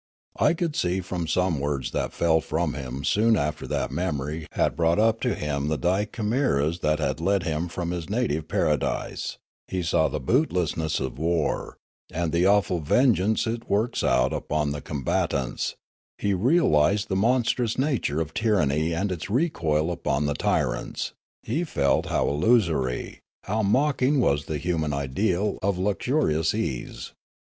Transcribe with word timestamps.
I 0.39 0.55
could 0.55 0.75
see 0.75 0.99
from 0.99 1.27
some 1.27 1.59
words 1.59 1.91
that 1.91 2.11
fell 2.11 2.41
from 2.41 2.73
him 2.73 3.03
soon 3.03 3.37
after 3.37 3.67
that 3.67 3.91
memory 3.91 4.47
had 4.53 4.75
brought 4.75 4.97
up 4.97 5.21
to 5.21 5.35
him 5.35 5.67
the 5.67 5.77
dire 5.77 6.05
chimeras 6.07 6.79
that 6.79 6.97
had 6.97 7.21
led 7.21 7.43
him 7.43 7.67
from 7.67 7.91
his 7.91 8.09
native 8.09 8.47
paradise; 8.47 9.37
he 9.67 9.83
saw 9.83 10.07
the 10.07 10.19
boot 10.19 10.49
lessness 10.51 10.99
of 10.99 11.19
war, 11.19 11.77
and 12.11 12.31
the 12.31 12.47
awful 12.47 12.79
vengeance 12.79 13.45
it 13.45 13.69
works 13.69 14.03
out 14.03 14.33
upon 14.33 14.71
the 14.71 14.81
combatants; 14.81 15.75
he 16.17 16.33
realised 16.33 17.07
the 17.07 17.15
monstrous 17.15 17.77
nature 17.77 18.19
of 18.19 18.33
tyranny 18.33 18.95
and 18.95 19.11
its 19.11 19.29
recoil 19.29 19.91
upon 19.91 20.25
the 20.25 20.33
tyrants; 20.33 21.13
he 21.43 21.63
felt 21.63 22.07
how 22.07 22.27
illusory, 22.27 23.19
how 23.43 23.61
mocking 23.61 24.19
was 24.19 24.45
the 24.45 24.57
human 24.57 24.93
ideal 24.93 25.59
of 25.61 25.77
lux 25.77 26.07
Noola 26.07 26.11
401 26.11 26.33
*urious 26.33 26.53
ease. 26.55 27.13